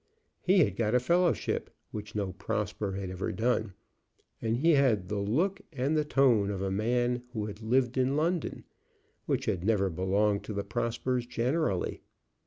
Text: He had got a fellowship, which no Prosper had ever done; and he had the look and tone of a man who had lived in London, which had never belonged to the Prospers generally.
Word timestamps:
He 0.41 0.61
had 0.63 0.75
got 0.75 0.95
a 0.95 0.99
fellowship, 0.99 1.69
which 1.91 2.15
no 2.15 2.33
Prosper 2.33 2.93
had 2.93 3.11
ever 3.11 3.31
done; 3.31 3.75
and 4.41 4.57
he 4.57 4.71
had 4.71 5.09
the 5.09 5.19
look 5.19 5.61
and 5.71 5.95
tone 6.09 6.49
of 6.49 6.59
a 6.59 6.71
man 6.71 7.21
who 7.33 7.45
had 7.45 7.61
lived 7.61 7.99
in 7.99 8.15
London, 8.15 8.63
which 9.27 9.45
had 9.45 9.63
never 9.63 9.91
belonged 9.91 10.43
to 10.45 10.53
the 10.53 10.63
Prospers 10.63 11.27
generally. 11.27 12.01